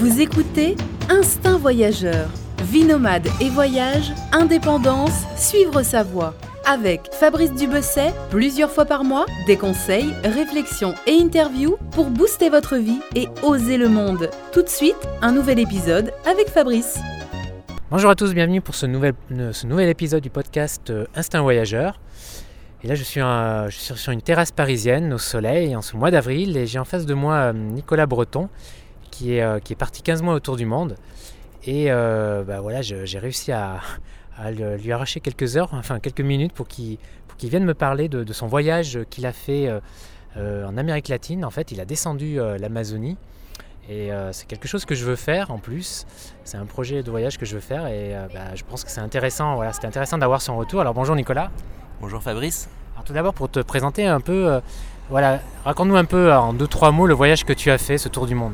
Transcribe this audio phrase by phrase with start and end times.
[0.00, 0.76] Vous écoutez
[1.10, 2.30] Instinct Voyageur.
[2.62, 6.32] Vie nomade et voyage, indépendance, suivre sa voie.
[6.66, 12.76] Avec Fabrice Dubesset, plusieurs fois par mois, des conseils, réflexions et interviews pour booster votre
[12.76, 14.30] vie et oser le monde.
[14.54, 16.98] Tout de suite, un nouvel épisode avec Fabrice.
[17.90, 22.00] Bonjour à tous, bienvenue pour ce nouvel, nouvel épisode du podcast euh, Instinct Voyageur.
[22.82, 26.10] Et là, je suis, je suis, sur une terrasse parisienne au soleil en ce mois
[26.10, 28.48] d'avril et j'ai en face de moi euh, Nicolas Breton
[29.10, 30.96] qui est, euh, qui est parti 15 mois autour du monde.
[31.64, 33.80] Et euh, bah voilà, j'ai réussi à,
[34.50, 36.98] lui arracher quelques heures, enfin quelques minutes pour qu'il
[37.42, 39.70] vienne me parler de, son voyage qu'il a fait
[40.36, 41.44] en Amérique latine.
[41.44, 43.18] En fait, il a descendu l'Amazonie.
[43.90, 46.06] Et c'est quelque chose que je veux faire en plus.
[46.44, 49.02] C'est un projet de voyage que je veux faire et bah, je pense que c'est
[49.02, 49.56] intéressant.
[49.56, 50.80] Voilà, c'était intéressant d'avoir son retour.
[50.80, 51.50] Alors bonjour Nicolas.
[52.00, 52.70] Bonjour Fabrice.
[53.00, 54.60] Alors tout d'abord pour te présenter un peu, euh,
[55.08, 58.10] voilà, raconte-nous un peu en deux trois mots le voyage que tu as fait, ce
[58.10, 58.52] tour du monde.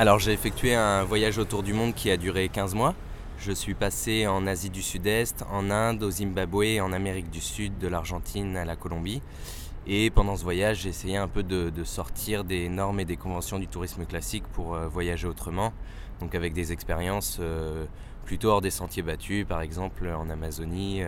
[0.00, 2.94] Alors j'ai effectué un voyage autour du monde qui a duré 15 mois.
[3.38, 7.76] Je suis passé en Asie du Sud-Est, en Inde, au Zimbabwe, en Amérique du Sud,
[7.76, 9.20] de l'Argentine à la Colombie.
[9.86, 13.58] Et pendant ce voyage, j'ai essayé un peu de, sortir des normes et des conventions
[13.58, 15.70] du tourisme classique pour euh, voyager autrement,
[16.20, 17.84] donc avec des expériences euh,
[18.24, 21.02] plutôt hors des sentiers battus, par exemple en Amazonie.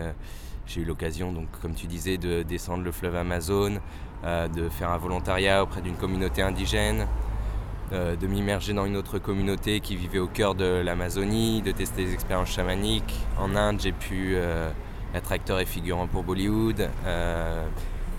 [0.65, 3.79] J'ai eu l'occasion, donc, comme tu disais, de descendre le fleuve Amazon,
[4.23, 7.07] euh, de faire un volontariat auprès d'une communauté indigène,
[7.91, 12.05] euh, de m'immerger dans une autre communauté qui vivait au cœur de l'Amazonie, de tester
[12.05, 13.13] des expériences chamaniques.
[13.39, 14.69] En Inde, j'ai pu euh,
[15.13, 16.89] être acteur et figurant pour Bollywood,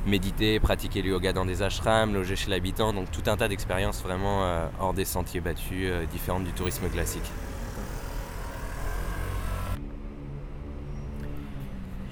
[0.06, 4.02] méditer, pratiquer le yoga dans des ashrams, loger chez l'habitant, donc tout un tas d'expériences
[4.02, 4.42] vraiment
[4.78, 7.32] hors des sentiers battus, différentes du tourisme classique.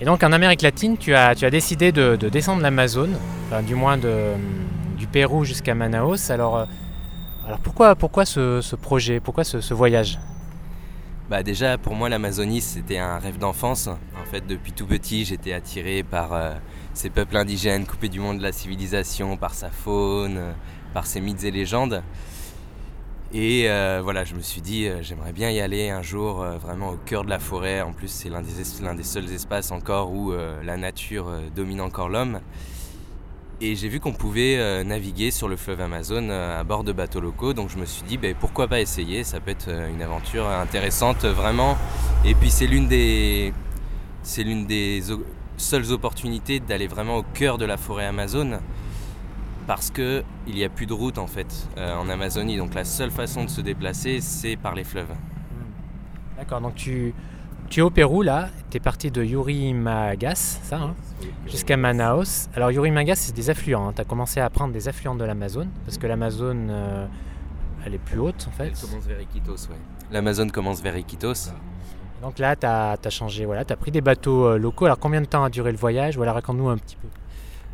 [0.02, 3.16] Et donc en Amérique latine, tu as, décidé de, descendre l'Amazone,
[3.64, 6.28] du moins du Pérou jusqu'à Manaus.
[6.28, 6.64] Euh,
[7.46, 10.18] alors pourquoi, ce, projet, pourquoi ce, voyage?
[11.30, 13.88] Bah déjà pour moi l'Amazonie c'était un rêve d'enfance.
[13.88, 16.52] En fait depuis tout petit j'étais attiré par euh,
[16.92, 20.40] ces peuples indigènes coupés du monde de la civilisation, par sa faune,
[20.92, 22.02] par ses mythes et légendes.
[23.34, 26.58] Et euh, voilà, je me suis dit, euh, j'aimerais bien y aller un jour, euh,
[26.58, 27.80] vraiment au cœur de la forêt.
[27.80, 28.50] En plus, c'est l'un des,
[28.82, 32.40] l'un des seuls espaces encore où la nature domine encore l'homme.
[33.64, 37.52] Et j'ai vu qu'on pouvait naviguer sur le fleuve Amazon à bord de bateaux locaux.
[37.52, 39.22] Donc je me suis dit, ben, pourquoi pas essayer?
[39.22, 41.78] Ça peut être une aventure intéressante, vraiment.
[42.24, 43.54] Et puis c'est l'une des,
[44.24, 45.00] c'est l'une des
[45.58, 48.58] seules opportunités d'aller vraiment au cœur de la forêt Amazon
[49.68, 52.56] parce que il n'y a plus de route en fait euh, en Amazonie.
[52.56, 55.10] Donc la seule façon de se déplacer, c'est par les fleuves.
[55.10, 56.36] Hmm.
[56.36, 57.14] D'accord, donc tu,
[57.72, 60.94] tu es au Pérou là, tu es parti de Yurimagas, ça, hein,
[61.46, 62.50] jusqu'à Manaus.
[62.54, 63.88] Alors Yurimagas, c'est des affluents.
[63.88, 63.92] Hein.
[63.96, 67.06] Tu as commencé à prendre des affluents de l'Amazone, parce que l'Amazone, euh,
[67.86, 68.66] elle est plus haute en fait.
[68.66, 69.76] Elle commence vers Iquitos, oui.
[70.10, 71.50] L'Amazone commence vers Iquitos.
[72.20, 74.84] Donc là, tu as, as, changé, voilà, tu as pris des bateaux euh, locaux.
[74.84, 76.18] Alors combien de temps a duré le voyage?
[76.18, 77.08] Voilà, raconte-nous un petit peu.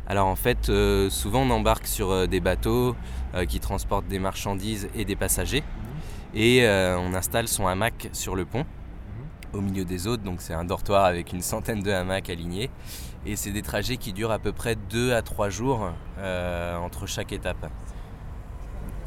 [0.07, 2.95] Alors en fait, euh, souvent on embarque sur euh, des bateaux
[3.49, 5.63] qui transportent des marchandises et des passagers.
[6.33, 8.65] Et on installe son hamac sur le pont,
[9.53, 10.23] au milieu des autres.
[10.23, 12.69] Donc c'est un dortoir avec une centaine de hamacs alignés.
[13.25, 15.91] Et c'est des trajets qui durent à peu près 2 à 3 jours
[16.81, 17.69] entre chaque étape.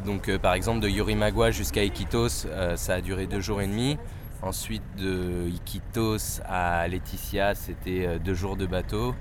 [0.04, 3.96] Donc par exemple de Yorimagua jusqu'à Iquitos, ça a duré 2 jours et demi.
[4.42, 9.14] Ensuite de Iquitos à Laetitia, c'était 2 jours de bateau.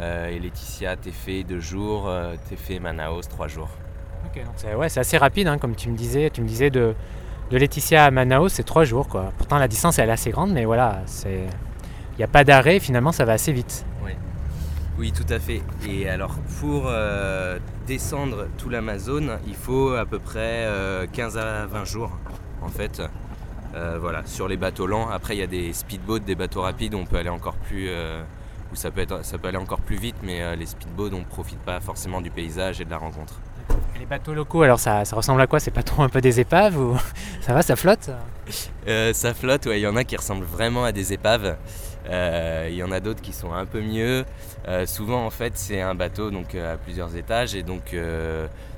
[0.00, 3.70] Euh, et Laetitia, fait deux jours, euh, t'es fait Manaus trois jours.
[4.26, 4.42] Ok,
[4.76, 6.30] ouais, c'est assez rapide, hein, comme tu me disais.
[6.30, 6.94] Tu me disais de,
[7.50, 9.08] de Laetitia à Manaus, c'est trois jours.
[9.08, 9.32] Quoi.
[9.36, 11.48] Pourtant, la distance elle est assez grande, mais voilà, il
[12.18, 13.84] n'y a pas d'arrêt, finalement, ça va assez vite.
[14.04, 14.12] Oui.
[14.98, 15.62] oui, tout à fait.
[15.88, 20.68] Et alors, pour euh, descendre tout l'Amazone, il faut à peu près
[21.12, 22.18] 15 à 20 jours,
[22.62, 23.02] en fait.
[23.72, 25.08] voilà, sur les bateaux lents.
[25.08, 27.88] Après, il y a des speedboats, des bateaux rapides, où on peut aller encore plus
[28.72, 31.20] où ça peut, être, ça peut aller encore plus vite, mais euh, les speedboats, on
[31.20, 33.40] ne profite pas forcément du paysage et de la rencontre.
[33.98, 35.60] Les bateaux locaux, alors ça, ça, ressemble à quoi?
[35.60, 36.96] C'est pas trop un peu des épaves ou
[37.40, 38.10] ça va, ça flotte?
[38.86, 39.80] Euh, Ça flotte, ouais.
[39.80, 41.56] Il y en a qui ressemblent vraiment à des épaves.
[42.08, 44.24] Euh, il y en a d'autres qui sont un peu mieux.
[44.86, 47.94] souvent, en fait, c'est un bateau donc à plusieurs étages et donc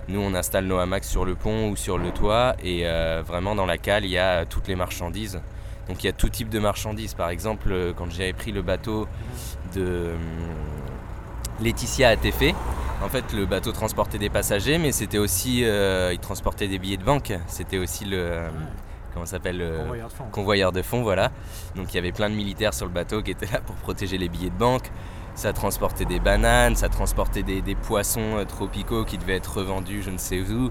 [0.09, 2.85] nous, on installe nos hamacs sur le pont ou sur le toit et
[3.25, 5.41] vraiment dans la cale, il y a toutes les marchandises.
[5.89, 7.15] Donc il y a tout type de marchandises.
[7.15, 9.07] Par exemple, quand j'avais pris le bateau
[9.75, 10.11] de
[11.61, 12.55] Laetitia à Tefé.
[13.03, 16.99] En fait, le bateau transportait des passagers, mais c'était aussi, euh, il transportait des billets
[16.99, 17.33] de banque.
[17.47, 18.53] C'était aussi le, hum,
[19.15, 19.65] comment s'appelle,
[20.33, 21.31] convoyeur de fonds, voilà.
[21.77, 24.19] Donc il y avait plein de militaires sur le bateau qui étaient là pour protéger
[24.19, 24.91] les billets de banque.
[25.35, 30.11] Ça transportait des bananes, ça transportait des, poissons euh, tropicaux qui devaient être revendus, je
[30.11, 30.71] ne sais où.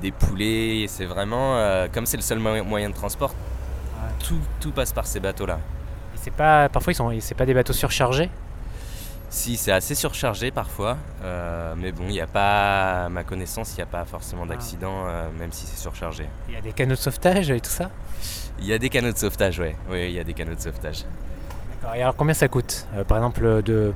[0.00, 0.86] des poulets.
[0.88, 1.58] C'est vraiment,
[1.92, 3.34] comme c'est le seul moyen de transport,
[4.24, 5.58] tout, tout passe par ces bateaux-là.
[6.16, 8.30] C'est pas, parfois, ils sont, c'est pas des bateaux surchargés?
[9.30, 13.72] Si, c'est assez surchargé parfois, euh, mais bon, il n'y a pas, à ma connaissance,
[13.72, 14.54] il n'y a pas forcément ah.
[14.54, 16.26] d'accident, euh, même si c'est surchargé.
[16.48, 17.90] Il y a des canaux de sauvetage et tout ça?
[18.58, 19.76] Il y a des canaux de sauvetage, ouais.
[19.90, 21.04] oui, il y a des canaux de sauvetage.
[21.70, 22.86] D'accord, et alors combien ça coûte?
[22.96, 23.92] Euh, Par exemple, de,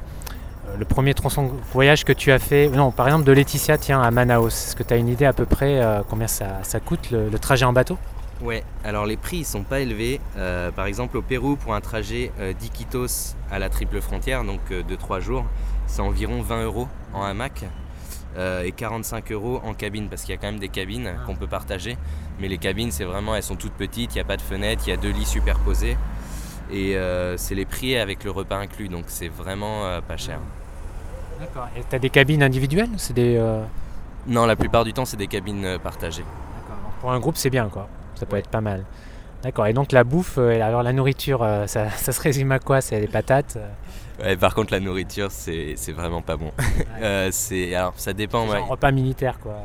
[0.79, 4.11] le premier tronçon voyage que tu as fait, non, par exemple de Laetitia, tiens, à
[4.11, 7.65] Manaus, est-ce que tu as une idée à peu près combien ça, coûte le trajet
[7.65, 7.99] en bateau?
[8.43, 10.21] Ouais, alors les prix ils sont pas élevés.
[10.37, 14.61] Euh, par exemple au Pérou pour un trajet euh, d'Iquitos à la triple frontière, donc
[14.73, 15.45] euh, de 3 jours,
[15.87, 17.65] c'est environ 20 euros en hamac
[18.65, 21.27] et 45 euros en cabine parce qu'il y a quand même des cabines ah.
[21.27, 21.99] qu'on peut partager.
[22.41, 24.85] Mais les cabines c'est vraiment, elles sont toutes petites, il n'y a pas de fenêtre,
[24.87, 25.99] il y a deux lits superposés
[26.73, 26.97] et
[27.37, 30.39] c'est les prix avec le repas inclus, donc c'est vraiment pas cher.
[31.39, 31.69] D'accord.
[31.77, 33.39] Et tu as des cabines individuelles c'est des,
[34.27, 36.25] Non, la plupart du temps c'est des cabines partagées.
[36.57, 36.93] D'accord.
[37.03, 37.87] Pour un groupe c'est bien quoi
[38.23, 38.85] ça peut être pas mal.
[39.43, 42.81] D'accord, et donc la bouffe, euh, alors la nourriture, euh, ça, se résume à quoi?
[42.81, 43.57] C'est des patates?
[43.57, 43.69] Euh
[44.23, 46.53] Ouais, par contre la nourriture, c'est vraiment pas bon.
[47.33, 48.47] c'est alors ça dépend.
[48.49, 49.57] C'est un repas militaire quoi.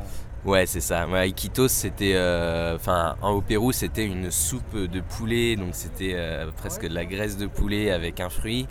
[0.44, 1.06] Ouais, c'est ça.
[1.06, 2.16] Ouais, Iquitos, c'était,
[2.74, 6.16] enfin, au Pérou, c'était une soupe de poulet, donc c'était
[6.56, 8.66] presque de la graisse de poulet avec un fruit.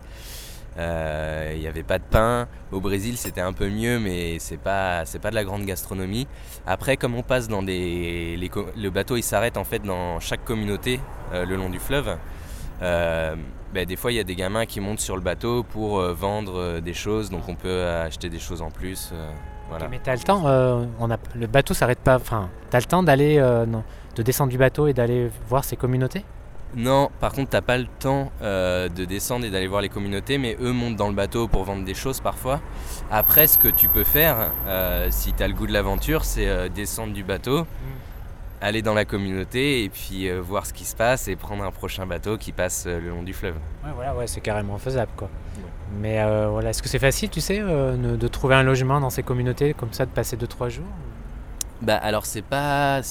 [0.77, 2.47] Euh, il n'y avait pas de pain.
[2.71, 6.27] Au Brésil, c'était un peu mieux, mais c'est pas pas de la grande gastronomie.
[6.65, 8.37] Après, comme on passe dans des
[8.75, 10.99] le bateau, il s'arrête en fait dans chaque communauté
[11.33, 12.17] euh, le long du fleuve.
[12.81, 13.35] Euh,
[13.73, 16.79] ben, des fois, il y a des gamins qui montent sur le bateau pour vendre
[16.79, 19.11] des choses, donc on peut acheter des choses en plus.
[19.89, 20.43] mais tu as le temps,
[20.99, 22.15] on a, le bateau s'arrête pas.
[22.15, 23.37] Enfin, tu as le temps d'aller,
[24.15, 26.23] de descendre du bateau et d'aller voir ces communautés?
[26.75, 30.37] Non, par contre, t'as pas le temps euh, de descendre et d'aller voir les communautés,
[30.37, 32.59] mais eux montent dans le bateau pour vendre des choses parfois.
[33.09, 36.47] Après, ce que tu peux faire, euh, si tu as le goût de l'aventure, c'est
[36.47, 37.65] euh, descendre du bateau, mm.
[38.61, 42.05] aller dans la communauté et puis voir ce qui se passe et prendre un prochain
[42.05, 43.55] bateau qui passe le long du fleuve.
[43.85, 45.29] Ouais, voilà, ouais, c'est carrément faisable, quoi.
[46.01, 49.73] Mais voilà, est-ce que c'est facile, tu sais, de trouver un logement dans ces communautés
[49.73, 50.85] comme ça, de passer 2-3 jours?
[51.81, 53.01] Bah alors, c'est pas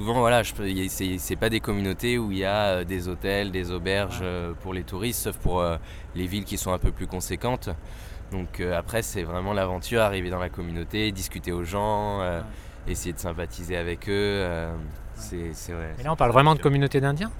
[0.00, 4.20] souvent, voilà, c'est pas des communautés où il y a euh, des hôtels, des auberges
[4.22, 5.76] euh, pour les touristes, sauf pour euh,
[6.14, 7.68] les villes qui sont un peu plus conséquentes.
[8.32, 12.20] Donc après, c'est vraiment l'aventure, arriver dans la communauté, discuter aux gens,
[12.86, 14.46] essayer de sympathiser avec eux.
[15.16, 15.50] c'est
[15.98, 17.32] Et là, on parle vraiment de communautés d'Indiens?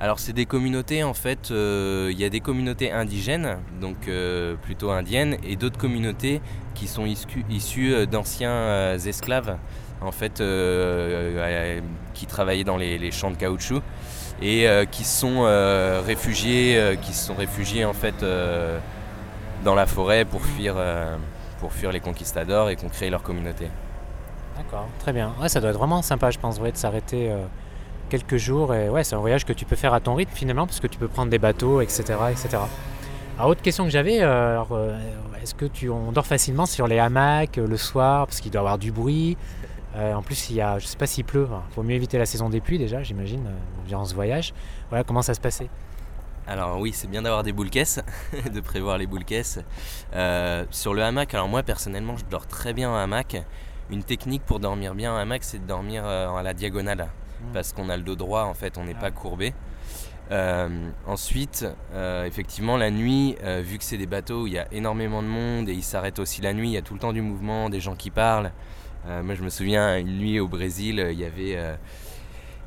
[0.00, 4.08] Alors c'est des communautés en fait, il y a des communautés indigènes, donc
[4.62, 6.40] plutôt indiennes, et d'autres communautés
[6.74, 7.04] qui sont
[7.50, 9.58] issues d'anciens esclaves
[10.06, 11.80] en fait, euh, euh,
[12.14, 13.82] qui travaillaient dans les, champs de caoutchouc
[14.40, 15.42] et euh, qui sont
[16.06, 18.24] réfugiés, qui sont réfugiés en fait
[19.64, 20.76] dans la forêt pour fuir,
[21.60, 23.68] pour fuir les conquistadors et qu'on crée leur communauté.
[24.56, 25.34] D'accord, très bien.
[25.40, 27.30] Ouais, ça doit être vraiment sympa, je pense, de s'arrêter
[28.08, 28.74] quelques jours.
[28.74, 30.86] Et ouais, c'est un voyage que tu peux faire à ton rythme finalement, parce que
[30.86, 32.58] tu peux prendre des bateaux, etc., etc.
[33.42, 34.16] Autre question que j'avais,
[35.42, 38.64] est-ce que tu on dort facilement sur les hamacs le soir, parce qu'il doit y
[38.64, 39.36] avoir du bruit?
[39.96, 41.48] Euh, en plus, il y a, je ne sais pas s'il pleut.
[41.50, 44.52] Il faut mieux éviter la saison des pluies déjà, j'imagine, euh, durant ce voyage.
[44.90, 45.68] Voilà, comment ça se passait?
[46.46, 48.00] Alors oui, c'est bien d'avoir des boules caisses,
[48.52, 49.58] de prévoir les boules caisses.
[50.14, 53.42] Euh, sur le hamac, alors moi personnellement, je dors très bien en hamac.
[53.90, 57.52] Une technique pour dormir bien en hamac, c'est de dormir à la diagonale, mmh.
[57.52, 59.54] parce qu'on a le dos droit en fait, on n'est pas courbé.
[61.06, 61.66] ensuite,
[62.24, 65.68] effectivement, la nuit, vu que c'est des bateaux où il y a énormément de monde
[65.68, 67.80] et ils s'arrêtent aussi la nuit, il y a tout le temps du mouvement, des
[67.80, 68.52] gens qui parlent.
[69.08, 71.76] Euh, moi, je me souviens, une nuit au Brésil, il y avait euh,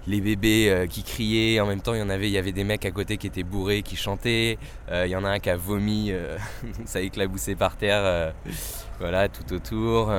[0.07, 1.59] les bébés euh, qui criaient.
[1.59, 3.27] En même temps, il y en avait, il y avait des mecs à côté qui
[3.27, 4.57] étaient bourrés, qui chantaient.
[4.91, 6.11] il y en a un qui a vomi,
[6.85, 8.33] ça éclaboussait par terre,
[8.99, 10.11] voilà, tout autour.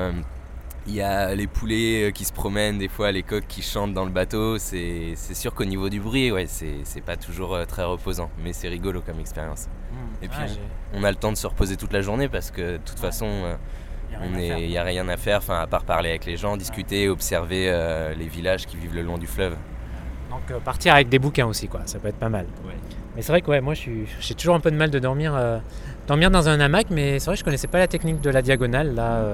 [0.87, 4.05] Il y a les poulets qui se promènent, des fois les coqs qui chantent dans
[4.05, 4.59] le bateau.
[4.59, 9.01] C'est sûr qu'au niveau du bruit, ouais, c'est pas toujours très reposant, mais c'est rigolo
[9.01, 9.69] comme expérience.
[9.69, 10.25] Mmh.
[10.25, 10.61] Et puis,
[10.93, 13.57] on, a le temps de se reposer toute la journée parce que de toute façon,
[14.23, 18.15] il n'y a rien à faire, à part parler avec les gens, discuter, observer euh,
[18.15, 19.55] les villages qui vivent le long du fleuve.
[20.31, 21.81] Donc euh, partir avec des bouquins aussi, quoi.
[21.87, 22.47] ça peut être pas mal.
[23.17, 25.59] Mais c'est vrai que ouais, moi j'ai toujours un peu de mal de dormir, euh,
[26.07, 28.43] dormir dans un hamac, mais c'est vrai que je connaissais pas la technique de la
[28.43, 28.95] diagonale.
[28.95, 29.25] Là,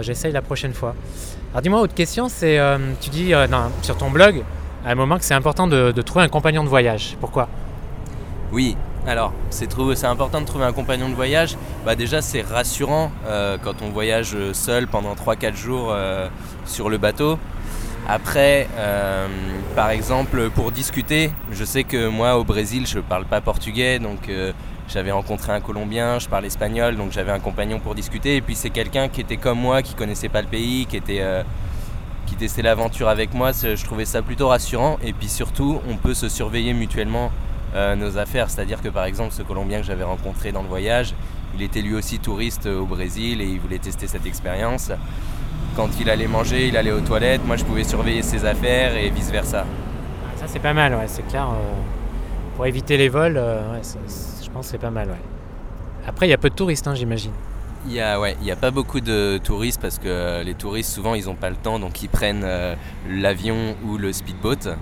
[0.00, 0.94] j'essaye la prochaine fois.
[1.52, 2.58] Alors dis-moi, autre question, c'est
[3.00, 3.32] tu dis
[3.82, 4.42] sur ton blog
[4.86, 7.16] à un moment que c'est important de, de trouver un compagnon de voyage.
[7.20, 7.48] Pourquoi?
[8.52, 8.76] Oui,
[9.06, 11.56] alors, c'est important de trouver un compagnon de voyage.
[11.86, 16.28] Bah, déjà, c'est rassurant euh, quand on voyage seul pendant 3-4 jours euh,
[16.66, 17.38] sur le bateau.
[18.06, 19.26] Après, euh,
[19.74, 23.98] par exemple, pour discuter, je sais que moi au Brésil, je ne parle pas portugais,
[23.98, 24.30] donc
[24.88, 28.36] j'avais rencontré un Colombien, je parle espagnol, donc j'avais un compagnon pour discuter.
[28.36, 31.22] Et puis c'est quelqu'un qui était comme moi, qui connaissait pas le pays, qui était
[32.26, 34.98] qui testaient l'aventure avec moi, je trouvais ça plutôt rassurant.
[35.02, 37.30] Et puis surtout, on peut se surveiller mutuellement
[37.96, 38.50] nos affaires.
[38.50, 41.14] C'est-à-dire que par exemple, ce Colombien que j'avais rencontré dans le voyage,
[41.54, 44.90] il était lui aussi touriste au Brésil et il voulait tester cette expérience.
[45.76, 49.10] Quand il allait manger, il allait aux toilettes, moi je pouvais surveiller ses affaires et
[49.10, 49.64] vice-versa.
[50.36, 51.48] Ça c'est pas mal, ouais, c'est clair.
[52.56, 53.40] pour éviter les vols,
[53.82, 55.08] je pense que c'est pas mal.
[56.08, 57.32] Après, il y a peu de touristes, hein, j'imagine.
[57.86, 61.26] Il n'y a, ouais, a pas beaucoup de touristes parce que les touristes, souvent, ils
[61.26, 62.74] n'ont pas le temps, donc ils prennent euh,
[63.08, 64.74] l'avion ou le speedboat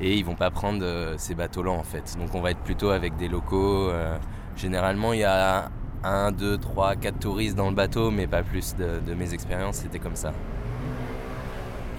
[0.00, 2.16] et ils vont pas prendre euh, ces bateaux-là en fait.
[2.18, 3.88] Donc on va être plutôt avec des locaux.
[3.88, 4.16] Euh,
[4.56, 5.70] généralement, il y a
[6.02, 9.98] 1, 2, 3, 4 touristes dans le bateau, mais pas plus de, mes expériences, c'était
[9.98, 10.32] comme ça.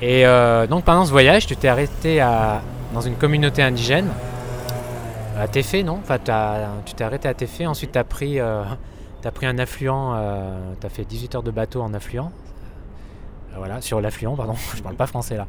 [0.02, 0.25] Et
[0.70, 2.20] donc pendant ce voyage, tu t'es arrêté
[2.94, 4.10] dans une communauté indigène
[5.40, 6.00] à Téfé, non?
[6.04, 6.18] Enfin,
[6.86, 8.40] Tu t'es arrêté à Téfé, ensuite tu as pris
[9.25, 12.32] tu as pris un affluent, euh, tu as fait 18 heures de bateau en affluent.
[13.56, 15.48] Euh, voilà, sur l'affluent, pardon, je parle pas français là.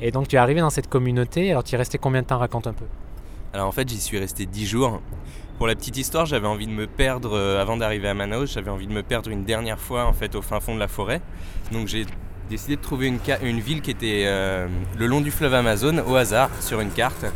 [0.00, 2.26] Et donc tu es arrivé dans cette communauté, alors tu y es resté combien de
[2.26, 2.38] temps?
[2.38, 2.84] Raconte un peu.
[3.52, 5.00] Alors en fait, j'y suis resté 10 jours.
[5.58, 8.70] Pour la petite histoire, j'avais envie de me perdre, euh, avant d'arriver à Manaus, j'avais
[8.70, 11.22] envie de me perdre une dernière fois en fait au fin fond de la forêt.
[11.72, 12.04] Donc j'ai
[12.50, 16.78] décidé de trouver une, ville qui était le long du fleuve Amazon au hasard sur
[16.78, 17.26] une carte.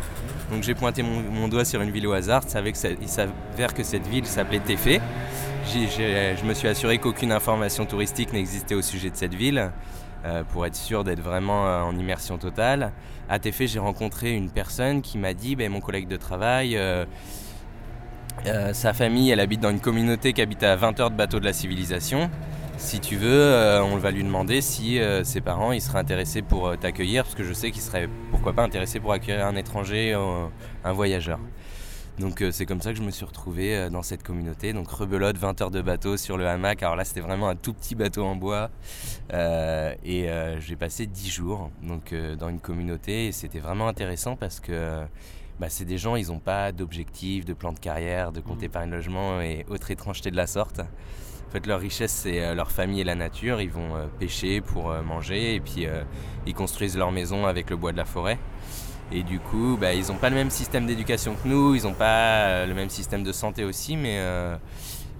[0.52, 4.24] Donc j'ai pointé mon, doigt sur une ville au hasard, il s'avère que cette ville
[4.24, 5.00] s'appelait Téfé
[5.66, 9.70] je me suis assuré qu'aucune information touristique n'existait au sujet de cette ville.
[10.26, 12.92] Euh, pour être sûr d'être vraiment euh, en immersion totale.
[13.30, 17.06] À Téfé, j'ai rencontré une personne qui m'a dit, ben, mon collègue de travail, euh,
[18.74, 21.46] sa famille, elle habite dans une communauté qui habite à 20 heures de bateau de
[21.46, 22.30] la civilisation.
[22.76, 27.24] Si tu veux, on va lui demander si ses parents ils seraient intéressés pour t'accueillir,
[27.24, 30.14] parce que je sais qu'ils seraient pourquoi pas intéressés pour accueillir un étranger,
[30.84, 31.38] un voyageur.
[32.20, 34.74] Donc euh, c'est comme ça que je me suis retrouvé euh, dans cette communauté.
[34.74, 36.82] Donc rebelote, 20 heures de bateau sur le hamac.
[36.82, 38.70] Alors là c'était vraiment un tout petit bateau en bois.
[39.32, 40.28] Euh, et
[40.60, 45.02] j'ai passé 10 jours donc, dans une communauté et c'était vraiment intéressant parce que
[45.58, 48.90] bah, c'est des gens, ils n'ont pas d'objectif, de plan de carrière, de compte épargne
[48.90, 48.94] mmh.
[48.94, 50.80] logement et autre étrangeté de la sorte.
[50.80, 53.60] En fait, leur richesse, c'est leur famille et la nature.
[53.60, 55.86] Ils vont pêcher pour manger et puis
[56.46, 58.38] ils construisent leur maison avec le bois de la forêt.
[59.12, 61.94] Et du coup, bah, ils n'ont pas le même système d'éducation que nous, ils n'ont
[61.94, 64.56] pas euh, le même système de santé aussi, mais euh,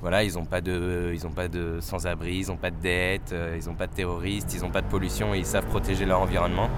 [0.01, 1.13] voilà, ils n'ont pas de,
[1.53, 4.71] de sans-abri, ils n'ont pas de dettes, euh, ils n'ont pas de terroristes, ils n'ont
[4.71, 6.71] pas de pollution et ils savent protéger leur environnement.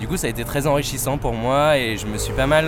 [0.00, 2.64] Du coup, ça a été très enrichissant pour moi et je me suis pas mal,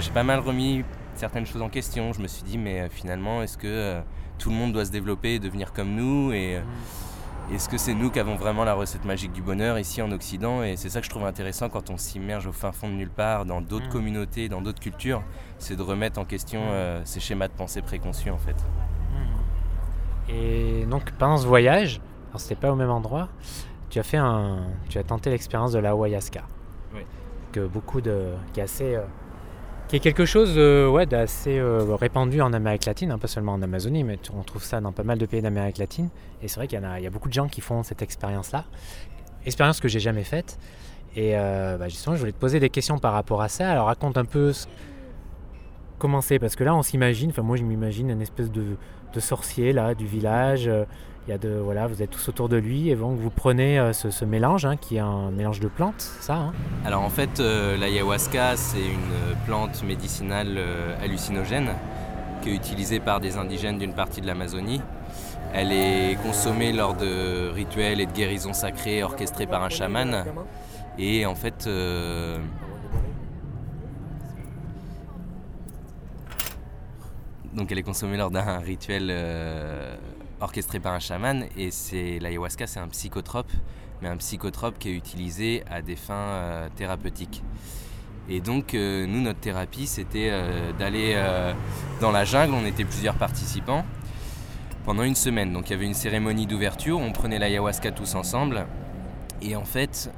[0.00, 0.82] j'ai pas mal remis
[1.16, 2.14] certaines choses en question.
[2.14, 4.00] Je me suis dit, mais finalement, est-ce que
[4.38, 6.32] tout le monde doit se développer et devenir comme nous
[7.52, 10.62] est-ce que c'est nous qui avons vraiment la recette magique du bonheur ici en Occident
[10.62, 13.10] Et c'est ça que je trouve intéressant quand on s'immerge au fin fond de nulle
[13.10, 13.92] part, dans d'autres mm.
[13.92, 15.22] communautés, dans d'autres cultures,
[15.58, 16.70] c'est de remettre en question mm.
[16.70, 18.56] euh, ces schémas de pensée préconçus en fait.
[19.12, 20.30] Mm.
[20.30, 23.28] Et donc pendant ce voyage, alors c'était pas au même endroit,
[23.88, 24.58] tu as fait un,
[24.90, 26.42] tu as tenté l'expérience de la ayahuasca,
[26.94, 27.00] oui.
[27.52, 29.02] que beaucoup de, qui est assez euh,
[29.88, 33.62] qui est quelque chose euh, d'assez euh, répandu en Amérique latine, hein, pas seulement en
[33.62, 36.10] Amazonie, mais on trouve ça dans pas mal de pays d'Amérique latine.
[36.42, 38.02] Et c'est vrai qu'il y, a, il y a beaucoup de gens qui font cette
[38.02, 38.66] expérience-là,
[39.46, 40.58] expérience que j'ai jamais faite.
[41.16, 43.70] Et euh, bah, justement, je voulais te poser des questions par rapport à ça.
[43.70, 44.52] Alors raconte un peu
[45.98, 48.76] comment c'est, parce que là, on s'imagine, enfin moi je m'imagine une espèce de,
[49.14, 50.70] de, sorcier là du village
[51.28, 53.78] il y a de, voilà, vous êtes tous autour de lui et donc vous prenez
[53.78, 56.52] euh, ce, mélange hein, qui est un mélange de plantes, ça hein?
[56.86, 61.74] Alors en fait, euh, l'ayahuasca, c'est une plante médicinale euh, hallucinogène
[62.40, 64.80] qui est utilisée par des indigènes d'une partie de l'Amazonie.
[65.52, 70.24] Elle est consommée lors de rituels et de guérisons sacrées orchestrés par un chaman.
[70.98, 71.68] Et en fait,
[77.52, 79.10] donc elle est consommée lors d'un rituel
[80.40, 83.50] orchestré par un chaman et c'est l'ayahuasca c'est un psychotrope
[84.00, 87.42] mais un psychotrope qui est utilisé à des fins euh, thérapeutiques.
[88.28, 91.16] Et donc euh, nous notre thérapie c'était euh, d'aller
[92.00, 93.84] dans la jungle, on était plusieurs participants
[94.84, 95.52] pendant une semaine.
[95.52, 98.66] Donc il y avait une cérémonie d'ouverture, on prenait l'ayahuasca tous ensemble
[99.40, 100.10] et en fait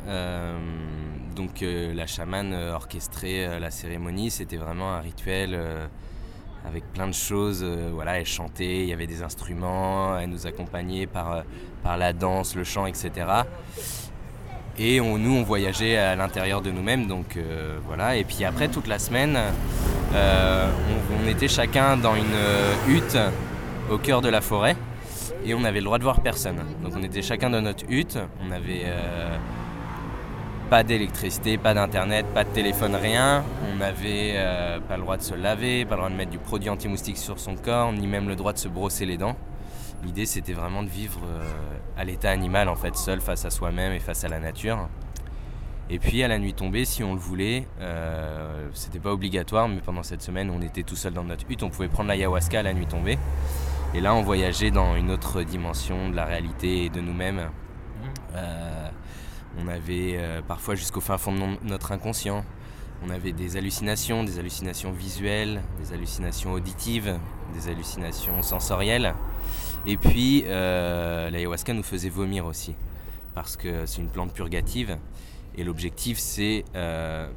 [1.37, 5.59] donc la chamane orchestrait la cérémonie, c'était vraiment un rituel
[6.67, 7.63] avec plein de choses.
[7.63, 11.43] Euh, voilà, elle chantait, il y avait des instruments, elle nous accompagnait par, euh,
[11.83, 13.11] par la danse, le chant, etc.
[14.79, 18.17] Et on, nous, on voyageait à l'intérieur de nous-mêmes, donc euh, voilà.
[18.17, 19.39] Et puis après, toute la semaine,
[20.13, 22.25] on, était chacun dans une
[22.89, 23.19] hutte
[23.91, 24.77] au cœur de la forêt
[25.45, 26.57] et on avait le droit de voir personne.
[26.83, 28.87] Donc on était chacun dans notre hutte, on avait
[30.71, 33.45] pas d'électricité, pas d'internet, pas de téléphone, rien.
[33.71, 36.39] On n'avait euh, pas le droit de se laver, pas le droit de mettre du
[36.39, 39.37] produit anti-moustique sur son corps, ni même le droit de se brosser les dents.
[40.05, 41.21] L'idée c'était vraiment de vivre
[41.99, 44.89] à l'état animal en fait, seul face à soi-même et face à la nature.
[45.93, 49.81] Et puis à la nuit tombée, si on le voulait, euh, c'était pas obligatoire, mais
[49.81, 52.63] pendant cette semaine, on était tout seul dans notre hutte, on pouvait prendre l'ayahuasca à
[52.63, 53.19] la nuit tombée.
[53.93, 57.39] Et là, on voyageait dans une autre dimension de la réalité et de nous-mêmes.
[57.41, 58.07] Mmh.
[58.37, 58.80] Euh,
[59.59, 62.45] on avait euh, parfois jusqu'au fin fond de notre inconscient.
[63.07, 67.19] On avait des hallucinations, des hallucinations visuelles, des hallucinations auditives,
[67.55, 69.15] des hallucinations sensorielles.
[69.87, 72.75] Et puis, l'ayahuasca nous faisait vomir aussi,
[73.35, 74.99] parce que c'est une plante purgative.
[75.57, 77.29] Et l'objectif, c'est euh,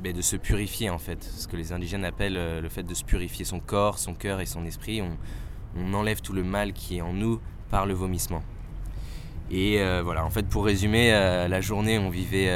[0.00, 1.22] ben, de se purifier en fait.
[1.22, 4.40] Ce que les indigènes appellent euh, le fait de se purifier son corps, son cœur
[4.40, 5.02] et son esprit.
[5.02, 5.16] On,
[5.92, 8.42] enlève tout le mal qui est en nous par le vomissement.
[9.50, 12.50] Et euh, voilà, en fait, pour résumer, la journée, on vivait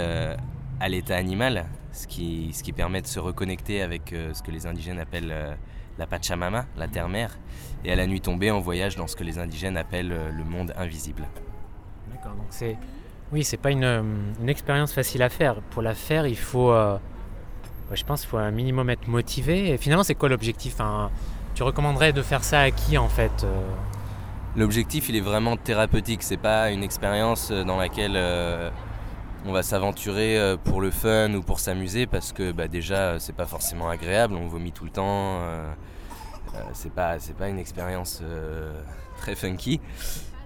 [0.80, 4.66] à l'état animal, ce qui, ce qui permet de se reconnecter avec ce que les
[4.66, 5.56] indigènes appellent
[5.98, 7.38] la Pachamama, la terre-mère.
[7.84, 10.72] Et à la nuit tombée, on voyage dans ce que les indigènes appellent le monde
[10.76, 11.26] invisible.
[12.10, 12.76] D'accord, donc c'est
[13.30, 14.02] oui, c'est pas euh,
[14.40, 15.56] une, expérience facile à faire.
[15.70, 16.96] Pour la faire, il faut, euh,
[17.92, 19.70] je pense, qu'il faut un minimum être motivé.
[19.70, 20.76] Et finalement, c'est quoi l'objectif?
[21.54, 23.60] Tu recommanderais de faire ça à qui en fait euh?
[24.58, 26.22] L'objectif, il est vraiment thérapeutique.
[26.22, 28.18] C'est pas une expérience dans laquelle
[29.46, 33.46] on va s'aventurer pour le fun ou pour s'amuser, parce que bah, déjà, c'est pas
[33.46, 34.34] forcément agréable.
[34.34, 35.40] On vomit tout le temps.
[36.72, 38.20] c'est pas, une expérience
[39.18, 39.80] très funky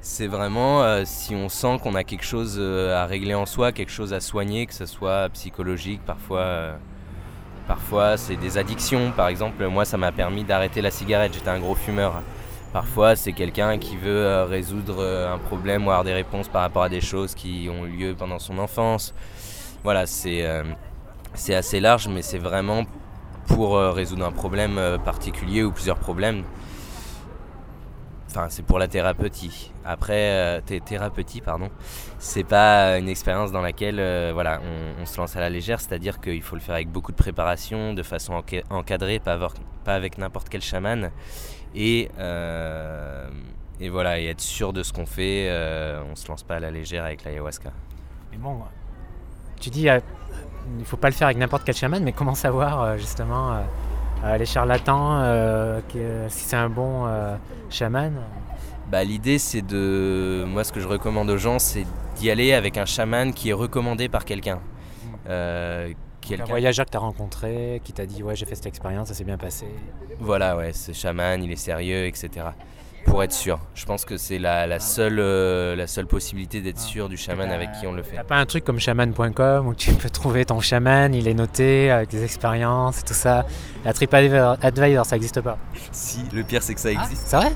[0.03, 3.71] c'est vraiment euh, si on sent qu'on a quelque chose euh, à régler en soi,
[3.71, 6.01] quelque chose à soigner, que ce soit psychologique,
[6.33, 6.77] euh,
[7.69, 9.13] parfois c'est des addictions.
[9.13, 12.21] Par exemple, moi ça m'a permis d'arrêter la cigarette, j'étais un gros fumeur.
[12.73, 16.89] Parfois c'est quelqu'un qui veut résoudre un problème ou avoir des réponses par rapport à
[16.89, 19.15] des choses qui ont eu lieu pendant son enfance.
[19.85, 20.45] Voilà, c'est
[21.35, 22.85] c'est assez large, mais c'est vraiment
[23.47, 26.45] pour résoudre un problème particulier ou plusieurs problèmes.
[28.35, 29.73] Enfin, c'est pour la thérapeutie.
[29.85, 31.69] Après, euh, thérapeutie, pardon,
[32.19, 34.33] c'est pas une expérience dans laquelle euh,
[34.99, 37.93] on, se lance à la légère, c'est-à-dire qu'il faut le faire avec beaucoup de préparation,
[37.93, 39.39] de façon encadrée, pas,
[39.85, 41.11] pas avec n'importe quel chaman.
[41.75, 43.29] Et, euh,
[43.81, 45.51] et voilà, et être sûr de ce qu'on fait,
[46.11, 47.71] on se lance pas à la légère avec l'ayahuasca.
[48.31, 48.59] Mais bon,
[49.61, 53.63] tu dis, il faut pas le faire avec n'importe quel chaman, mais comment savoir justement
[54.25, 55.81] euh, les charlatans, euh,
[56.29, 57.35] si c'est un bon euh,
[57.71, 58.13] chaman?
[58.89, 60.45] Bah, L'idée, c'est de.
[60.47, 61.85] Moi, ce que je recommande aux gens, c'est
[62.17, 64.61] d'y aller avec un chaman qui est recommandé par quelqu'un.
[66.31, 69.15] Un voyageur que tu as rencontré, qui t'a dit Ouais, j'ai fait cette expérience, ça
[69.15, 69.67] s'est bien passé.
[70.19, 72.47] Voilà, ouais, ce chaman, il est sérieux, etc
[73.05, 73.59] pour être sûr.
[73.75, 76.87] Je pense que c'est la, seule, euh, la seule possibilité d'être ah.
[76.87, 78.17] sûr du chaman avec qui on le fait.
[78.17, 81.91] T'as pas un truc comme chaman.com où tu peux trouver ton chaman, il est noté
[81.91, 83.47] avec des expériences et tout ça.
[83.85, 85.59] La TripAdvisor, ça n'existe pas.
[85.91, 87.27] Si, le pire c'est que ça ah, existe.
[87.27, 87.53] c'est vrai?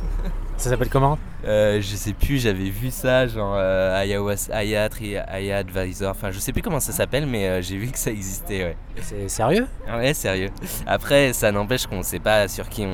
[0.57, 6.31] Ça s'appelle comment euh, Je sais plus, j'avais vu ça, genre euh, Aya, Advisor, enfin
[6.31, 8.77] je sais plus comment ça s'appelle, mais euh, j'ai vu que ça existait, ouais.
[9.03, 10.49] C'est sérieux Ouais, sérieux.
[10.87, 12.87] Après, ça n'empêche qu'on ne sait pas sur qui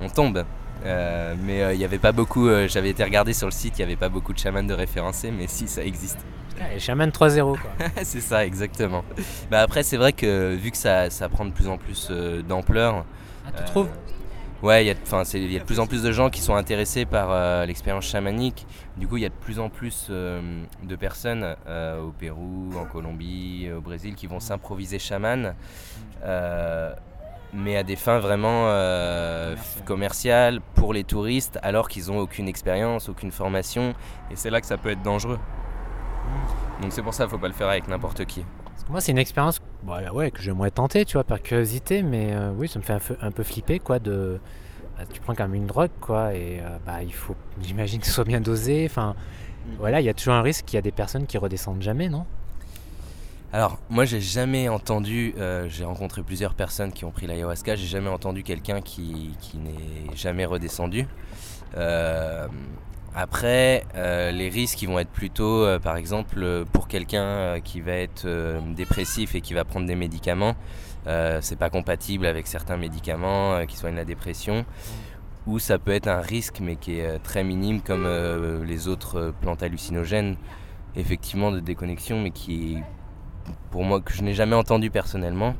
[0.00, 0.44] on tombe.
[0.86, 3.84] Euh, mais il n'y avait pas beaucoup, j'avais été regardé sur le site, il n'y
[3.84, 6.18] avait pas beaucoup de chamans de référencés, mais si ça existe.
[6.60, 7.70] Ah, les chamans 3-0 quoi.
[8.02, 9.04] c'est ça, exactement.
[9.50, 12.10] Bah, après, c'est vrai que vu que ça, ça prend de plus en plus
[12.48, 13.04] d'ampleur.
[13.46, 13.88] Ah, tu trouves
[14.62, 18.04] Ouais, il y, a, de plus en plus de gens qui sont intéressés par l'expérience
[18.04, 18.66] chamanique.
[18.98, 23.70] Du coup, il y a de plus en plus de personnes au Pérou, en Colombie,
[23.74, 25.54] au Brésil qui vont s'improviser chaman
[27.52, 33.08] mais à des fins vraiment euh, commerciales pour les touristes alors qu'ils n'ont aucune expérience,
[33.08, 33.94] aucune formation
[34.30, 35.38] et c'est là que ça peut être dangereux.
[36.80, 38.44] Donc c'est pour ça qu'il ne faut pas le faire avec n'importe qui.
[38.88, 42.52] Moi c'est une expérience bah, ouais, que j'aimerais tenter tu vois par curiosité mais euh,
[42.56, 44.40] oui ça me fait un peu, flipper quoi de
[44.96, 48.06] bah, tu prends quand même une drogue quoi et euh, bah, il faut j'imagine que
[48.06, 49.14] ce soit bien dosé enfin
[49.66, 49.70] mm.
[49.78, 52.08] voilà il y a toujours un risque qu'il y a des personnes qui redescendent jamais
[52.08, 52.24] non?
[53.52, 57.88] Alors, moi, j'ai jamais entendu, euh, j'ai rencontré plusieurs personnes qui ont pris l'ayahuasca, j'ai
[57.88, 61.08] jamais entendu quelqu'un qui, n'est jamais redescendu.
[61.76, 62.46] Euh,
[63.14, 68.26] après, euh, les risques ils vont être plutôt, par exemple, pour quelqu'un qui va être
[68.74, 70.54] dépressif et qui va prendre des médicaments,
[71.40, 74.64] c'est pas compatible avec certains médicaments qui soignent la dépression.
[75.46, 78.06] Ou ça peut être un risque, mais qui est très minime, comme
[78.64, 80.36] les autres plantes hallucinogènes,
[80.96, 82.78] effectivement de déconnexion, mais qui
[83.70, 85.54] pour moi que je n'ai jamais entendu personnellement.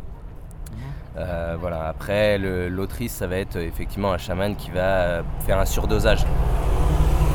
[1.17, 1.89] Euh, voilà.
[1.89, 6.25] Après, l'autrice, ça va être effectivement un chaman qui va euh, faire un surdosage.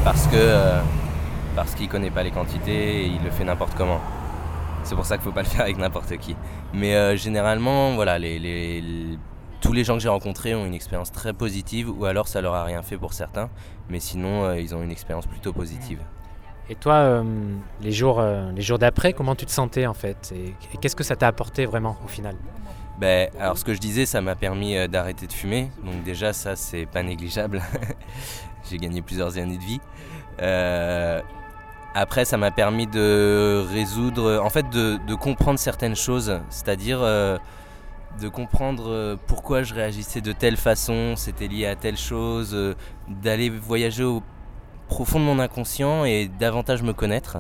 [0.06, 0.82] Parce que euh,
[1.56, 4.00] parce qu'il connaît pas les quantités et il le fait n'importe comment.
[4.84, 6.36] C'est pour ça qu'il faut pas le faire avec n'importe qui.
[6.76, 8.20] Mais généralement, voilà,
[9.62, 12.54] tous les gens que j'ai rencontrés ont une expérience très positive ou alors ça leur
[12.54, 13.50] a rien fait pour certains,
[13.90, 15.98] mais sinon ils ont une expérience plutôt positive.
[16.70, 17.24] Et toi,
[17.82, 20.36] les jours, les jours d'après, comment tu te sentais en fait?
[20.36, 22.36] Et, qu'est-ce que ça t'a apporté vraiment au final?
[23.00, 26.56] Ben, alors ce que je disais, ça m'a permis d'arrêter de fumer, donc déjà ça
[26.56, 27.62] c'est pas négligeable.
[28.70, 29.82] j'ai gagné plusieurs années de vie.
[31.98, 37.38] Après, ça m'a permis de résoudre, en fait, de, comprendre certaines choses, c'est-à-dire euh,
[38.20, 42.76] de comprendre euh, pourquoi je réagissais de telle façon, c'était lié à telle chose, euh,
[43.08, 44.22] d'aller voyager au
[44.90, 47.38] profond de mon inconscient et davantage me connaître.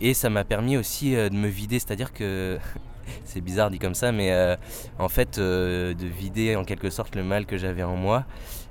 [0.00, 2.58] Et ça m'a permis aussi de me vider, c'est-à-dire que
[3.24, 4.56] c'est bizarre dit comme ça, mais
[4.98, 8.24] en fait, de vider en quelque sorte le mal que j'avais en moi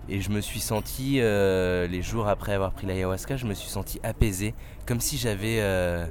[0.10, 3.70] et je me suis senti, euh, les jours après avoir pris l'ayahuasca, je me suis
[3.70, 4.54] senti apaisé,
[4.86, 6.06] comme si j'avais, euh,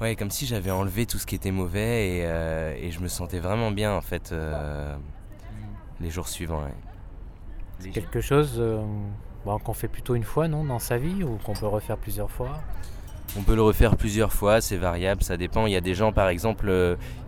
[0.00, 4.00] enlevé tout ce qui était mauvais et, euh, et, je me sentais vraiment bien en
[4.00, 4.34] fait
[6.00, 6.64] les jours suivants.
[7.78, 8.62] C'est quelque chose
[9.44, 12.60] qu'on fait plutôt une fois, non, dans sa vie, ou qu'on peut refaire plusieurs fois?
[13.36, 15.66] On peut le refaire plusieurs fois, c'est variable, ça dépend.
[15.66, 16.70] Il y a des gens, par exemple,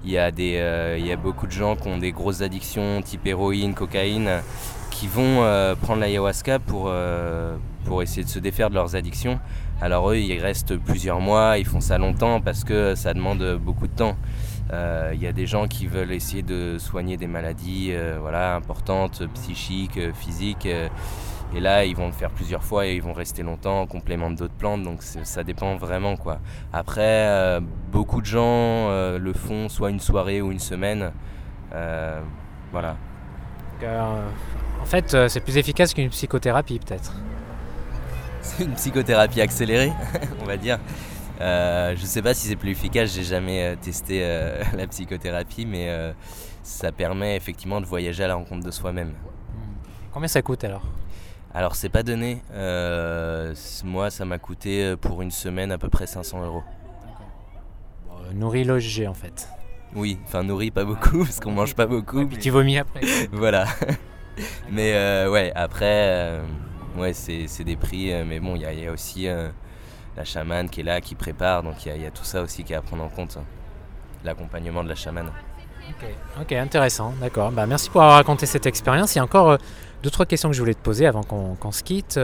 [0.04, 3.00] il, y a des, il y a beaucoup de gens qui ont des grosses addictions
[3.00, 4.42] type héroïne, cocaïne,
[4.94, 9.40] qui vont euh, prendre l'ayahuasca pour, euh, pour essayer de se défaire de leurs addictions.
[9.80, 13.88] Alors eux, ils restent plusieurs mois, ils font ça longtemps parce que ça demande beaucoup
[13.88, 14.16] de temps.
[14.72, 19.24] Euh, il y a des gens qui veulent essayer de soigner des maladies voilà, importantes,
[19.34, 20.68] psychiques, physiques.
[21.54, 24.30] Et là, ils vont le faire plusieurs fois et ils vont rester longtemps en complément
[24.30, 24.82] d'autres plantes.
[24.82, 26.16] Donc ça dépend vraiment.
[26.16, 26.38] quoi.
[26.72, 31.12] Après, beaucoup de gens le font soit une soirée ou une semaine.
[32.72, 32.96] voilà.
[34.80, 37.14] En fait, euh, c'est plus efficace qu'une psychothérapie peut-être.
[38.42, 39.92] C'est une psychothérapie accélérée,
[40.42, 40.78] on va dire.
[41.40, 44.20] Euh, je ne sais pas si c'est plus efficace, j'ai jamais euh, testé
[44.76, 45.88] la psychothérapie, mais
[46.62, 49.14] ça permet effectivement de voyager à la rencontre de soi-même.
[50.12, 50.82] Combien ça coûte alors?
[51.54, 52.42] Alors c'est pas donné.
[53.84, 56.64] moi ça m'a coûté pour une semaine à peu près 500 euros.
[58.34, 59.48] nourri logé en fait.
[59.94, 62.22] Oui, enfin nourri pas beaucoup parce qu'on mange pas beaucoup.
[62.22, 63.00] Et puis tu vomis après.
[63.32, 63.66] voilà.
[64.70, 66.42] mais euh, ouais, après, euh,
[66.96, 68.12] ouais, c'est des prix.
[68.12, 69.26] Euh, mais bon, il y, a aussi
[70.16, 71.62] la chamane qui est là, qui prépare.
[71.62, 73.36] Donc il y, a tout ça aussi qui est à prendre en compte.
[73.38, 73.44] Hein.
[74.24, 75.30] L'accompagnement de la chamane.
[76.40, 77.52] Ok, intéressant, d'accord.
[77.52, 79.14] Bah, merci pour avoir raconté cette expérience.
[79.14, 79.58] Il y a encore
[80.04, 82.20] deux, trois questions que je voulais te poser avant qu'on se quitte.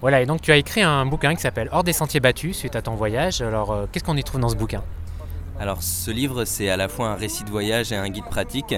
[0.00, 2.76] voilà, et donc tu as écrit un bouquin qui s'appelle Hors des sentiers battus suite
[2.76, 3.40] à ton voyage.
[3.40, 4.84] Alors, qu'est-ce qu'on y trouve dans ce bouquin?
[5.60, 8.74] Alors ce livre, c'est à la fois un récit de voyage et un guide pratique.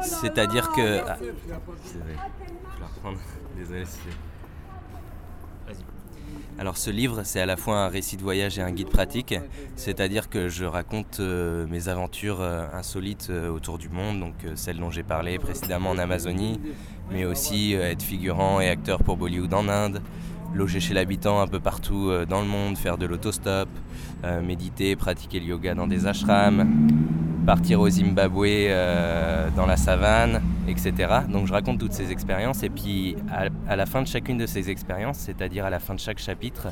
[0.00, 1.00] C'est-à-dire que...
[1.06, 1.18] Ah,
[3.56, 3.84] désolé.
[6.58, 9.34] Alors ce livre, c'est à la fois un récit de voyage et un guide pratique,
[9.74, 14.76] c'est-à-dire que je raconte euh, mes aventures euh, insolites euh, autour du monde, donc celles
[14.76, 16.60] dont j'ai parlé précédemment en Amazonie,
[17.12, 20.00] mais aussi être figurant et acteur pour Bollywood en Inde,
[20.54, 23.68] loger chez l'habitant un peu partout euh, dans le monde, faire de l'autostop,
[24.24, 26.66] euh, méditer, pratiquer le yoga dans des ashrams,
[27.46, 30.92] partir au Zimbabwe euh, dans la savane, etc.
[31.28, 33.16] Donc je raconte toutes ces expériences et puis
[33.68, 36.68] à, la fin de chacune de ces expériences, c'est-à-dire à la fin de chaque chapitre,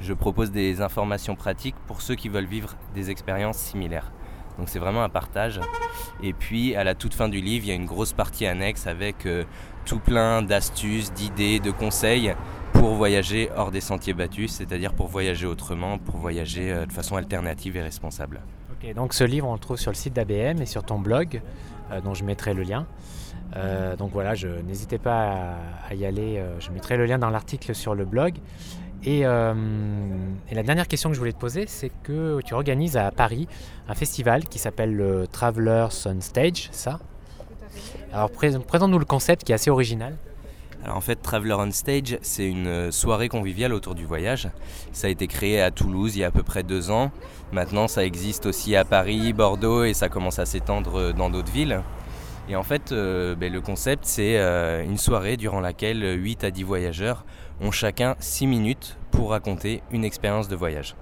[0.00, 4.10] je propose des informations pratiques pour ceux qui veulent vivre des expériences similaires.
[4.58, 5.60] Donc c'est vraiment un partage.
[6.22, 8.86] Et puis à la toute fin du livre, il y a une grosse partie annexe
[8.86, 9.26] avec
[9.84, 12.34] tout plein d'astuces, d'idées, de conseils
[12.72, 17.16] pour voyager hors des sentiers battus, c'est-à-dire pour voyager autrement, pour voyager euh, de façon
[17.16, 18.40] alternative et responsable.
[18.72, 21.40] Ok, donc ce livre, on le trouve sur le site d'ABM et sur ton blog,
[21.90, 22.86] euh, dont je mettrai le lien.
[23.54, 24.32] Euh, donc voilà,
[24.66, 26.42] n'hésitez pas à, y aller.
[26.58, 28.34] je mettrai le lien dans l'article sur le blog.
[29.04, 33.10] Et, et, la dernière question que je voulais te poser, c'est que tu organises à
[33.10, 33.48] Paris
[33.88, 37.00] un festival qui s'appelle le Travelers on Stage, ça?
[38.12, 40.16] Alors présente-nous le concept qui est assez original.
[40.84, 44.48] Alors en fait, Traveler on Stage, c'est une euh, soirée conviviale autour du voyage.
[44.92, 47.12] Ça a été créé à Toulouse il y a à peu près deux ans.
[47.52, 51.52] Maintenant, ça existe aussi à Paris, Bordeaux et ça commence à s'étendre euh, dans d'autres
[51.52, 51.80] villes.
[52.48, 54.34] Et en fait, euh, ben, le concept, c'est
[54.84, 57.24] une soirée durant laquelle 8 à 10 voyageurs
[57.60, 60.96] ont chacun 6 minutes pour raconter une expérience de voyage.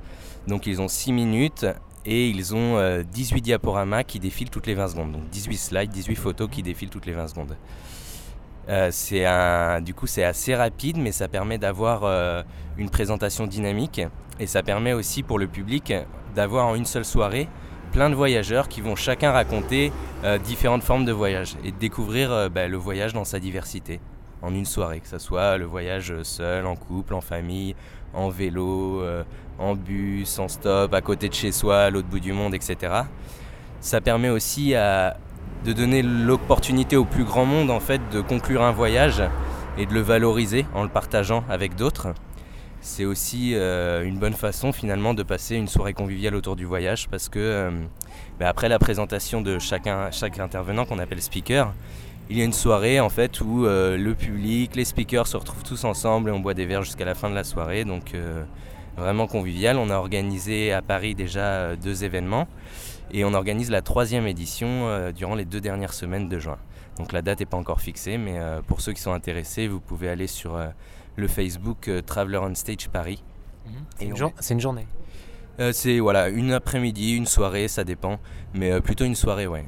[0.46, 1.66] Donc ils ont 6 minutes
[2.06, 5.12] et ils ont 18 diaporamas qui défilent toutes les 20 secondes.
[5.12, 7.56] Donc 18 slides, 18 photos qui défilent toutes les 20 secondes.
[8.70, 12.42] Euh, c'est un, du coup, c'est assez rapide, mais ça permet d'avoir euh,
[12.76, 14.00] une présentation dynamique
[14.38, 15.92] et ça permet aussi pour le public
[16.34, 17.48] d'avoir en une seule soirée
[17.90, 19.92] plein de voyageurs qui vont chacun raconter
[20.24, 24.00] euh, différentes formes de voyage et découvrir bah, le voyage dans sa diversité
[24.42, 27.74] en une soirée, que ce soit le voyage seul, en couple, en famille,
[28.14, 29.03] en vélo,
[29.59, 33.03] en bus, en stop, à côté de chez soi, à l'autre bout du monde, etc.
[33.81, 35.16] Ça permet aussi à
[35.64, 39.22] de donner l'opportunité au plus grand monde en fait de conclure un voyage
[39.76, 42.09] et de le valoriser en le partageant avec d'autres.
[42.81, 47.09] C'est aussi euh, une bonne façon finalement de passer une soirée conviviale autour du voyage
[47.09, 47.70] parce que euh,
[48.38, 51.74] bah, après la présentation de chacun, chaque intervenant qu'on appelle speaker,
[52.30, 55.64] il y a une soirée en fait où euh, le public, les speakers se retrouvent
[55.64, 57.84] tous ensemble et on boit des verres jusqu'à la fin de la soirée.
[57.84, 58.14] Donc
[58.96, 59.76] vraiment convivial.
[59.76, 62.46] On a organisé à Paris déjà deux événements
[63.12, 66.58] et on organise la troisième édition durant les deux dernières semaines de juin.
[66.98, 70.08] Donc la date n'est pas encore fixée, mais pour ceux qui sont intéressés, vous pouvez
[70.08, 70.58] aller sur
[71.16, 73.22] le Facebook euh, Traveler on Stage Paris.
[73.66, 73.72] Mhm.
[74.40, 74.86] C'est une, journée
[75.60, 78.18] euh, C'est voilà, une après-midi, une soirée, ça dépend,
[78.54, 79.66] mais euh, plutôt une soirée, ouais.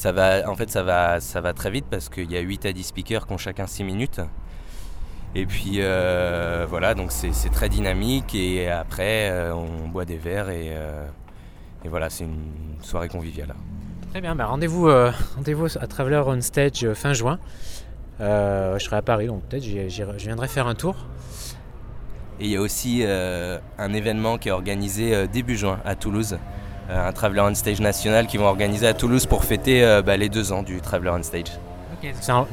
[0.00, 2.64] Ça va, en fait, ça va, ça va très vite parce qu'il y a 8
[2.64, 4.20] à 10 speakers qui ont chacun 6 minutes.
[5.34, 5.80] Et puis
[6.68, 10.74] voilà, donc c'est très dynamique et après on boit des verres et,
[11.84, 13.54] et voilà, c'est une soirée conviviale.
[14.10, 14.88] Très bien, bah rendez-vous
[15.36, 17.38] rendez à Traveler on Stage fin juin.
[18.20, 20.96] Euh, je serai à Paris, donc peut-être je viendrai faire un tour.
[22.38, 25.94] Et il y a aussi euh, un événement qui est organisé euh, début juin à
[25.94, 26.38] Toulouse,
[26.92, 30.52] un Traveler on Stage national qui vont organiser à Toulouse pour fêter bah, les deux
[30.52, 31.52] ans du Traveler on Stage.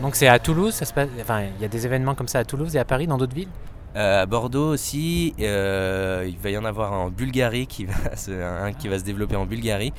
[0.01, 2.39] donc c'est à Toulouse, ça se passe, enfin, il y a des événements comme ça
[2.39, 3.49] à Toulouse et à Paris, dans d'autres villes?
[3.95, 8.73] À Bordeaux aussi, il va y en avoir un en Bulgarie qui va se, un
[8.73, 9.93] qui va se développer en Bulgarie.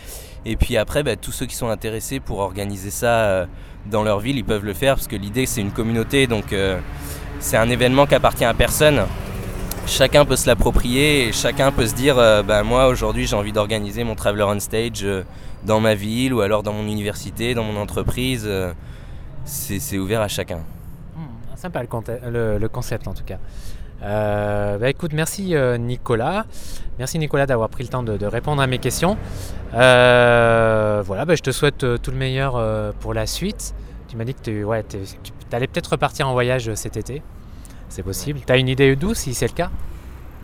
[0.45, 3.49] Et puis après, bah, tous ceux qui sont intéressés pour organiser ça
[3.91, 6.79] dans leur ville, ils peuvent le faire parce que l'idée c'est une communauté, donc euh,
[7.41, 9.03] c'est un événement qui appartient à personne.
[9.89, 13.53] Chacun peut se l'approprier et chacun peut se dire euh, bah, moi aujourd'hui j'ai envie
[13.53, 15.25] d'organiser mon Traveler on Stage euh,
[15.65, 18.49] dans ma ville ou alors dans mon université, dans mon entreprise.
[19.45, 20.59] c'est ouvert à chacun.
[21.17, 23.39] Hmm, sympa le, concept en tout cas.
[24.01, 26.45] bah merci Nicolas.
[26.99, 29.17] Merci Nicolas d'avoir pris le temps de, répondre à mes questions.
[29.73, 33.75] voilà, bah, je te souhaite tout le meilleur pour la suite.
[34.09, 34.85] Tu m'as dit que tu ouais,
[35.53, 37.23] allais peut-être repartir en voyage euh, cet été.
[37.89, 38.41] C'est possible.
[38.47, 39.71] Tu as une idée d'où si c'est le cas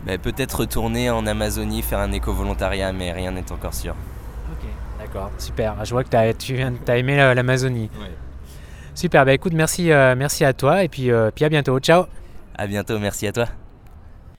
[0.05, 3.95] bah, Peut-être retourner en Amazonie, faire un éco-volontariat, mais rien n'est encore sûr.
[4.51, 4.67] Ok,
[4.99, 5.83] d'accord, super.
[5.85, 7.89] Je vois que as, tu as aimé euh, l'Amazonie.
[8.93, 11.77] Super, bah écoute, merci, euh, merci à toi et puis, puis à bientôt.
[11.79, 12.05] Ciao
[12.55, 13.47] À bientôt, merci à toi.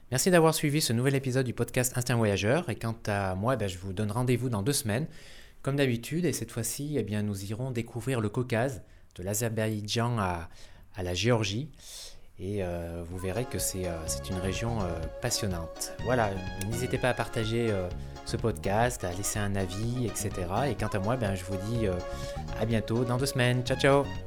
[0.09, 2.69] Merci d'avoir suivi ce nouvel épisode du podcast Instinct Voyageur.
[2.69, 5.05] Et quant à moi, bah, je vous donne rendez-vous dans deux semaines.
[5.61, 8.83] Comme d'habitude, et cette fois-ci, eh bien, nous irons découvrir le Caucase
[9.17, 10.47] de l'Azerbaïdjan à,
[11.03, 11.69] la Géorgie.
[12.39, 13.97] Et euh, vous verrez que c'est euh,
[14.29, 14.85] une région euh,
[15.21, 15.93] passionnante.
[16.03, 16.29] Voilà,
[16.69, 17.73] n'hésitez pas à partager
[18.25, 20.31] ce podcast, à laisser un avis, etc.
[20.69, 21.87] Et quant à moi, ben, je vous dis
[22.59, 23.63] à bientôt dans deux semaines.
[23.63, 24.26] Ciao, ciao